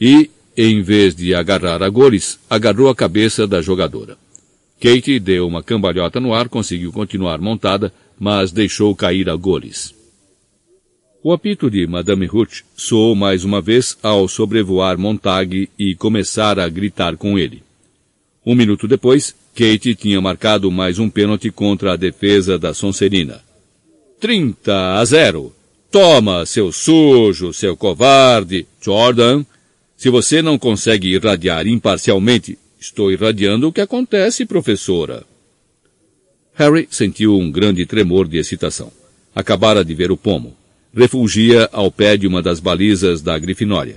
[0.00, 4.16] E em vez de agarrar a Goles, agarrou a cabeça da jogadora.
[4.80, 10.03] Kate deu uma cambalhota no ar, conseguiu continuar montada, mas deixou cair a Goles.
[11.26, 16.68] O apito de Madame Ruth soou mais uma vez ao sobrevoar Montague e começar a
[16.68, 17.62] gritar com ele.
[18.44, 23.40] Um minuto depois, Kate tinha marcado mais um pênalti contra a defesa da Sonserina.
[24.20, 25.50] 30 a 0.
[25.90, 28.66] Toma, seu sujo, seu covarde.
[28.82, 29.46] Jordan,
[29.96, 35.24] se você não consegue irradiar imparcialmente, estou irradiando o que acontece, professora.
[36.52, 38.92] Harry sentiu um grande tremor de excitação.
[39.34, 40.54] Acabara de ver o pomo.
[40.94, 43.96] Refugia ao pé de uma das balizas da Grifinória.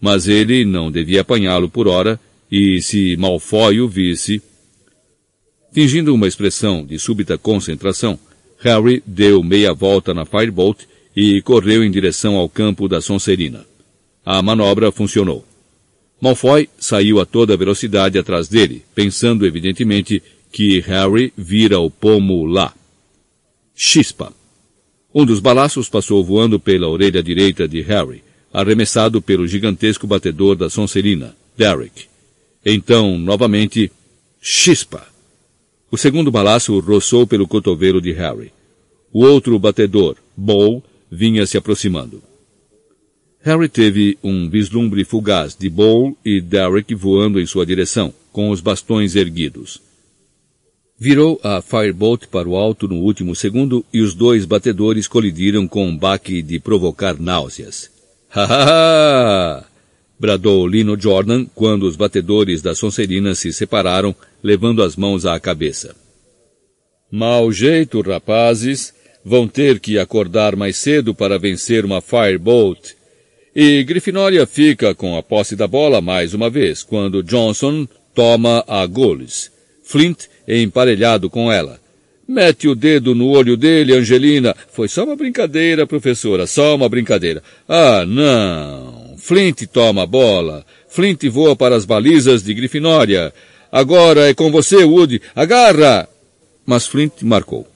[0.00, 2.20] Mas ele não devia apanhá-lo por hora,
[2.50, 4.42] e se Malfoy o visse...
[5.72, 8.16] Fingindo uma expressão de súbita concentração,
[8.60, 10.82] Harry deu meia volta na Firebolt
[11.16, 13.66] e correu em direção ao campo da Sonserina.
[14.24, 15.44] A manobra funcionou.
[16.20, 20.22] Malfoy saiu a toda velocidade atrás dele, pensando evidentemente
[20.52, 22.72] que Harry vira o pomo lá.
[23.74, 24.32] Chispa.
[25.14, 30.68] Um dos balaços passou voando pela orelha direita de Harry, arremessado pelo gigantesco batedor da
[30.68, 32.06] Sonserina, Derek.
[32.66, 33.92] Então, novamente,
[34.40, 35.06] chispa.
[35.88, 38.52] O segundo balaço roçou pelo cotovelo de Harry.
[39.12, 42.20] O outro batedor, Bow, vinha se aproximando.
[43.40, 48.60] Harry teve um vislumbre fugaz de Bowl e Derek voando em sua direção, com os
[48.60, 49.80] bastões erguidos.
[50.98, 55.88] Virou a Firebolt para o alto no último segundo e os dois batedores colidiram com
[55.88, 57.90] um baque de provocar náuseas.
[58.34, 59.64] Ha ha ha!
[60.18, 65.94] bradou Lino Jordan quando os batedores da Sonserina se separaram, levando as mãos à cabeça.
[67.10, 68.94] Mau jeito, rapazes!
[69.24, 72.92] Vão ter que acordar mais cedo para vencer uma Firebolt.
[73.56, 78.84] E Grifinória fica com a posse da bola mais uma vez, quando Johnson toma a
[78.86, 79.50] goles.
[79.82, 81.80] Flint emparelhado com ela.
[82.26, 84.54] Mete o dedo no olho dele, Angelina.
[84.72, 87.42] Foi só uma brincadeira, professora, só uma brincadeira.
[87.68, 89.14] Ah, não.
[89.18, 90.64] Flint toma a bola.
[90.88, 93.32] Flint voa para as balizas de Grifinória.
[93.70, 95.20] Agora é com você, Woody.
[95.34, 96.08] Agarra!
[96.64, 97.66] Mas Flint marcou.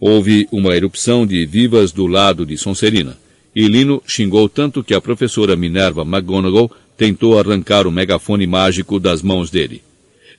[0.00, 3.18] Houve uma erupção de vivas do lado de Sonserina,
[3.54, 9.20] e Lino xingou tanto que a professora Minerva McGonagall tentou arrancar o megafone mágico das
[9.20, 9.82] mãos dele.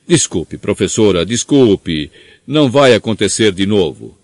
[0.06, 2.10] Desculpe, professora, desculpe.
[2.46, 4.16] Não vai acontecer de novo.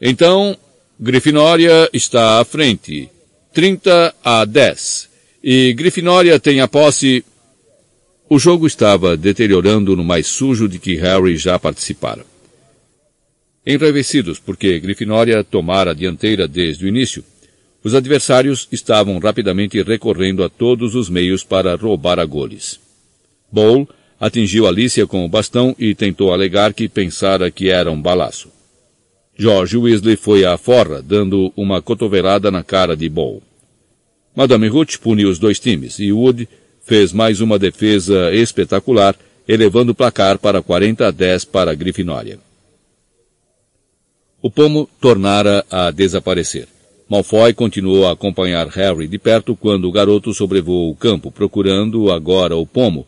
[0.00, 0.56] Então,
[0.98, 3.08] Grifinória está à frente.
[3.52, 5.08] 30 a 10.
[5.42, 7.24] E Grifinória tem a posse...
[8.30, 12.26] O jogo estava deteriorando no mais sujo de que Harry já participara.
[13.66, 17.24] Enraivecidos porque Grifinória tomara a dianteira desde o início,
[17.82, 22.78] os adversários estavam rapidamente recorrendo a todos os meios para roubar a goles.
[23.50, 23.88] Bowl
[24.20, 28.50] atingiu Alicia com o bastão e tentou alegar que pensara que era um balaço.
[29.38, 33.42] George Weasley foi à forra, dando uma cotovelada na cara de Bowl.
[34.34, 36.48] Madame Ruth puniu os dois times e Wood
[36.84, 39.14] fez mais uma defesa espetacular,
[39.46, 42.38] elevando o placar para 40 a 10 para a Grifinória.
[44.40, 46.68] O pomo tornara a desaparecer.
[47.08, 52.54] Malfoy continuou a acompanhar Harry de perto quando o garoto sobrevoou o campo, procurando agora
[52.56, 53.06] o pomo.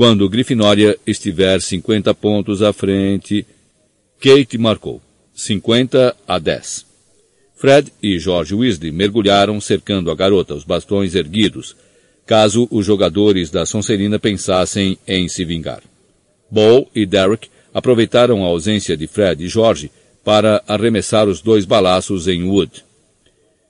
[0.00, 3.44] Quando Grifinória estiver 50 pontos à frente,
[4.18, 4.98] Kate marcou.
[5.34, 6.86] 50 a 10.
[7.54, 11.76] Fred e George Weasley mergulharam cercando a garota, os bastões erguidos,
[12.24, 15.82] caso os jogadores da Sonserina pensassem em se vingar.
[16.50, 19.90] Bo e Derek aproveitaram a ausência de Fred e George
[20.24, 22.82] para arremessar os dois balaços em Wood.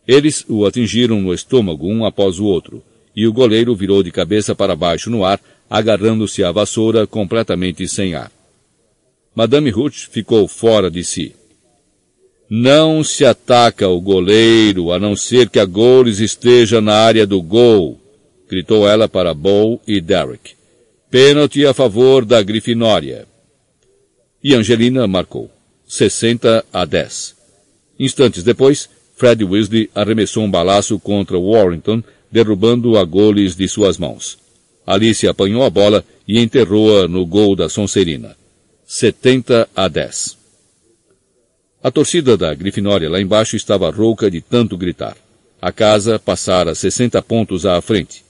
[0.07, 2.85] Eles o atingiram no estômago um após o outro,
[3.17, 5.41] e o goleiro virou de cabeça para baixo no ar,
[5.71, 8.33] agarrando-se à vassoura completamente sem ar.
[9.33, 11.37] Madame Ruth ficou fora de si.
[12.51, 17.41] Não se ataca o goleiro, a não ser que a Goles esteja na área do
[17.41, 18.01] gol,
[18.49, 20.55] gritou ela para Bow e Derek.
[21.09, 23.27] Pênalti a favor da Grifinória.
[24.43, 25.49] E Angelina marcou.
[25.87, 27.37] 60 a 10.
[27.99, 34.39] Instantes depois, Fred Weasley arremessou um balaço contra Warrington, derrubando-o a goles de suas mãos.
[34.87, 38.37] Alice apanhou a bola e enterrou-a no gol da Sonserina.
[38.87, 40.37] 70 a 10.
[41.83, 45.17] A torcida da Grifinória lá embaixo estava rouca de tanto gritar.
[45.63, 48.25] A casa passara 60 pontos à frente.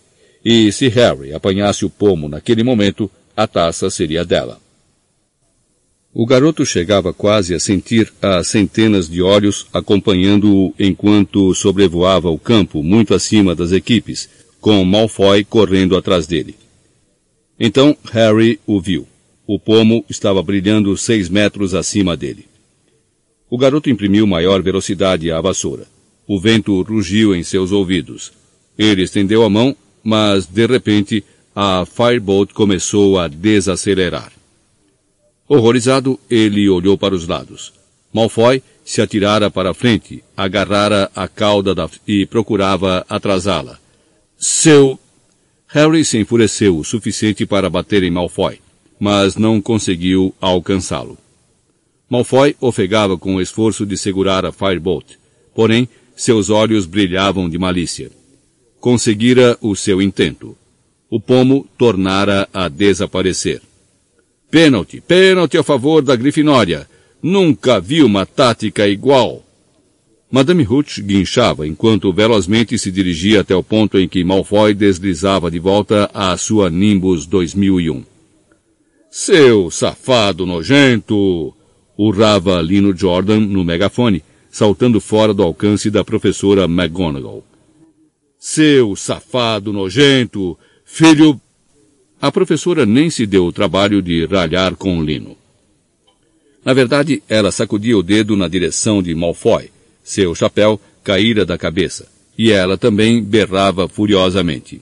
[0.45, 4.61] E se Harry apanhasse o pomo naquele momento, a taça seria dela.
[6.13, 12.83] O garoto chegava quase a sentir as centenas de olhos acompanhando-o enquanto sobrevoava o campo
[12.83, 14.29] muito acima das equipes,
[14.61, 16.55] com Malfoy correndo atrás dele.
[17.59, 19.07] Então Harry o viu.
[19.47, 22.47] O pomo estava brilhando seis metros acima dele.
[23.51, 25.87] O garoto imprimiu maior velocidade à vassoura.
[26.27, 28.33] O vento rugiu em seus ouvidos.
[28.79, 34.33] Ele estendeu a mão, mas de repente a Firebolt começou a desacelerar.
[35.49, 37.73] Horrorizado, ele olhou para os lados.
[38.13, 43.79] Malfoy se atirara para a frente, agarrara a cauda da, e procurava atrasá-la.
[44.41, 44.99] Seu...
[45.69, 48.59] Harry se enfureceu o suficiente para bater em Malfoy,
[48.99, 51.19] mas não conseguiu alcançá-lo.
[52.09, 55.13] Malfoy ofegava com o esforço de segurar a Firebolt,
[55.55, 58.11] porém seus olhos brilhavam de malícia.
[58.81, 60.57] Conseguira o seu intento.
[61.09, 63.61] O pomo tornara a desaparecer.
[64.51, 66.89] Pênalti, pênalti a favor da Grifinória.
[67.23, 69.45] Nunca vi uma tática igual.
[70.31, 75.59] Madame Hooch guinchava enquanto velozmente se dirigia até o ponto em que Malfoy deslizava de
[75.59, 78.05] volta à sua Nimbus 2001.
[79.11, 81.53] Seu safado nojento!
[81.99, 87.45] urrava Lino Jordan no megafone, saltando fora do alcance da professora McGonagall.
[88.39, 90.57] Seu safado nojento!
[90.85, 91.41] Filho...
[92.23, 95.37] A professora nem se deu o trabalho de ralhar com Lino.
[96.65, 99.71] Na verdade, ela sacudia o dedo na direção de Malfoy,
[100.03, 104.81] seu chapéu caíra da cabeça, e ela também berrava furiosamente.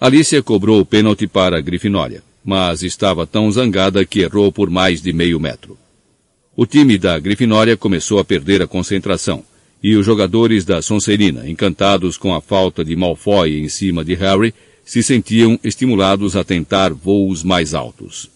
[0.00, 5.02] Alicia cobrou o pênalti para a Grifinória, mas estava tão zangada que errou por mais
[5.02, 5.76] de meio metro.
[6.56, 9.44] O time da Grifinória começou a perder a concentração,
[9.82, 14.54] e os jogadores da Sonserina, encantados com a falta de Malfoy em cima de Harry,
[14.84, 18.30] se sentiam estimulados a tentar voos mais altos.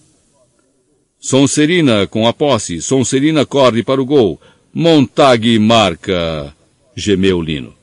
[1.19, 4.41] Sonserina com a posse, Sonserina corre para o gol,
[4.75, 6.57] Montag marca,
[6.97, 7.75] gemeu Lino.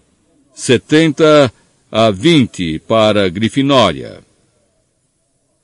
[0.56, 1.54] 70
[1.92, 4.24] a 20 para Grifinória.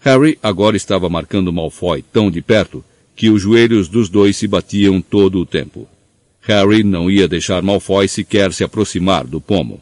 [0.01, 5.01] Harry agora estava marcando Malfoy tão de perto que os joelhos dos dois se batiam
[5.01, 5.87] todo o tempo.
[6.41, 9.81] Harry não ia deixar Malfoy sequer se aproximar do pomo.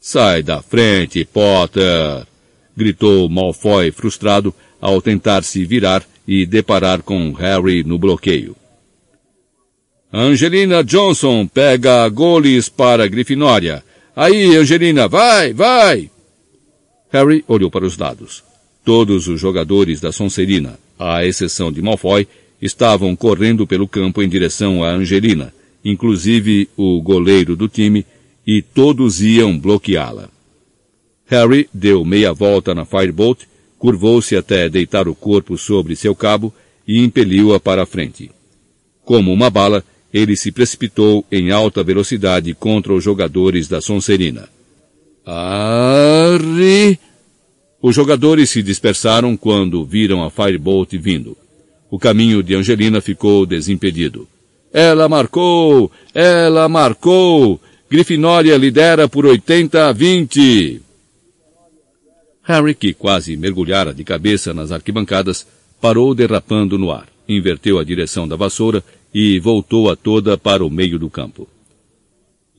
[0.00, 2.26] Sai da frente, Potter!
[2.74, 8.56] gritou Malfoy frustrado ao tentar se virar e deparar com Harry no bloqueio.
[10.14, 13.82] Angelina Johnson pega goles para Grifinória.
[14.14, 16.10] Aí, Angelina, vai, vai!
[17.10, 18.44] Harry olhou para os lados.
[18.84, 22.28] Todos os jogadores da Sonserina, à exceção de Malfoy,
[22.60, 25.52] estavam correndo pelo campo em direção a Angelina,
[25.82, 28.04] inclusive o goleiro do time,
[28.46, 30.28] e todos iam bloqueá-la.
[31.26, 33.44] Harry deu meia volta na Firebolt,
[33.78, 36.52] curvou-se até deitar o corpo sobre seu cabo
[36.86, 38.30] e impeliu-a para a frente.
[39.04, 39.82] Como uma bala,
[40.12, 44.48] ele se precipitou em alta velocidade contra os jogadores da Sonserina.
[45.24, 46.98] Arre!
[47.80, 51.36] Os jogadores se dispersaram quando viram a Firebolt vindo.
[51.90, 54.28] O caminho de Angelina ficou desimpedido.
[54.72, 55.90] Ela marcou!
[56.14, 57.60] Ela marcou!
[57.90, 60.80] Grifinória lidera por 80 a 20.
[62.44, 65.46] Harry, que quase mergulhara de cabeça nas arquibancadas,
[65.80, 68.82] parou derrapando no ar, inverteu a direção da vassoura
[69.12, 71.48] e voltou a toda para o meio do campo.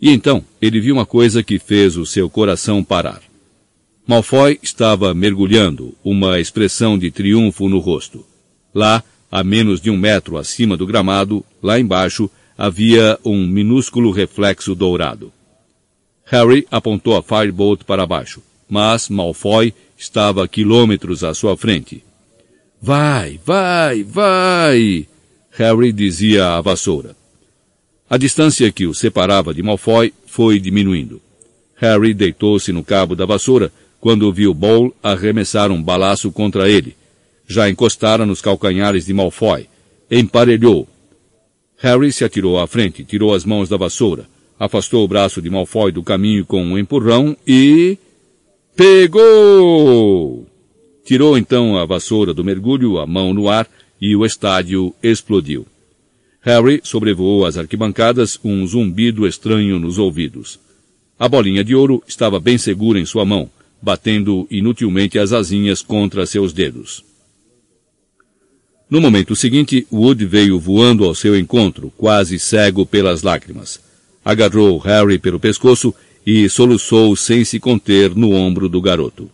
[0.02, 3.22] E então ele viu uma coisa que fez o seu coração parar.
[4.06, 8.26] Malfoy estava mergulhando, uma expressão de triunfo no rosto.
[8.76, 9.02] Lá,
[9.32, 15.32] a menos de um metro acima do gramado, lá embaixo, havia um minúsculo reflexo dourado.
[16.26, 22.04] Harry apontou a Firebolt para baixo, mas Malfoy estava quilômetros à sua frente.
[22.82, 25.13] Vai, vai, vai!
[25.56, 27.16] Harry dizia à vassoura.
[28.10, 31.22] A distância que o separava de Malfoy foi diminuindo.
[31.76, 36.96] Harry deitou-se no cabo da vassoura quando viu Bowl arremessar um balaço contra ele.
[37.48, 39.68] Já encostara nos calcanhares de Malfoy.
[40.10, 40.88] Emparelhou.
[41.78, 44.28] Harry se atirou à frente, tirou as mãos da vassoura,
[44.60, 47.98] afastou o braço de Malfoy do caminho com um empurrão e...
[48.76, 50.48] Pegou!
[51.06, 53.68] Tirou então a vassoura do mergulho, a mão no ar,
[54.06, 55.66] e o estádio explodiu.
[56.42, 60.60] Harry sobrevoou as arquibancadas, um zumbido estranho nos ouvidos.
[61.18, 63.50] A bolinha de ouro estava bem segura em sua mão,
[63.82, 67.02] batendo inutilmente as asinhas contra seus dedos.
[68.90, 73.80] No momento seguinte, Wood veio voando ao seu encontro, quase cego pelas lágrimas.
[74.26, 75.96] Agarrou Harry pelo pescoço
[76.28, 79.32] e soluçou sem se conter no ombro do garoto.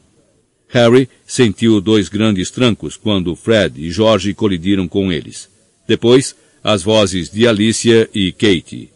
[0.70, 5.50] Harry sentiu dois grandes trancos quando Fred e George colidiram com eles.
[5.88, 8.90] Depois, as vozes de Alicia e Kate.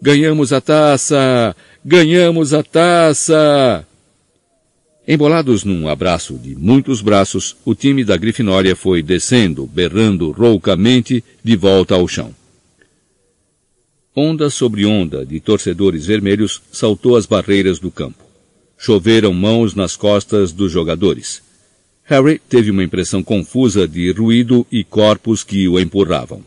[0.00, 1.54] Ganhamos a taça!
[1.84, 3.86] Ganhamos a taça!
[5.06, 11.56] Embolados num abraço de muitos braços, o time da Grifinória foi descendo, berrando roucamente, de
[11.56, 12.34] volta ao chão.
[14.14, 18.29] Onda sobre onda de torcedores vermelhos saltou as barreiras do campo.
[18.82, 21.42] Choveram mãos nas costas dos jogadores.
[22.04, 26.42] Harry teve uma impressão confusa de ruído e corpos que o empurravam.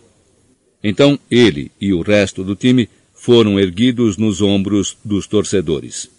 [0.84, 6.10] Então ele e o resto do time foram erguidos nos ombros dos torcedores.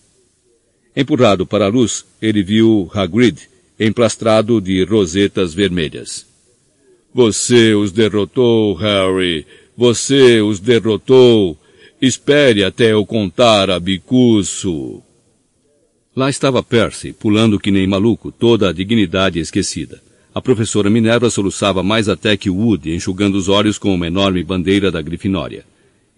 [0.96, 3.48] Empurrado para a luz, ele viu Hagrid
[3.78, 6.24] emplastrado de rosetas vermelhas.
[7.12, 9.44] Você os derrotou, Harry.
[9.76, 11.58] Você os derrotou.
[12.00, 15.02] Espere até eu contar a bicuço.
[16.16, 20.00] Lá estava Percy, pulando que nem maluco, toda a dignidade esquecida.
[20.32, 24.92] A professora Minerva soluçava mais até que Wood, enxugando os olhos com uma enorme bandeira
[24.92, 25.64] da Grifinória.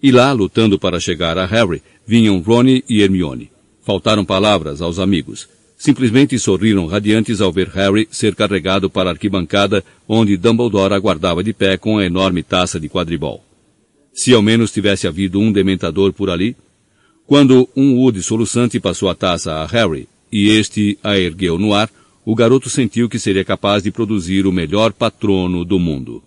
[0.03, 3.51] E lá, lutando para chegar a Harry, vinham Ronnie e Hermione.
[3.83, 5.49] Faltaram palavras aos amigos.
[5.79, 11.55] Simplesmente sorriram radiantes ao ver Harry ser carregado para a arquibancada onde Dumbledore aguardava de
[11.55, 13.43] pé com a enorme taça de quadribol.
[14.13, 16.55] Se ao menos tivesse havido um dementador por ali,
[17.27, 21.91] quando um Wood soluçante passou a taça a Harry e este a ergueu no ar,
[22.25, 26.23] o garoto sentiu que seria capaz de produzir o melhor patrono do mundo.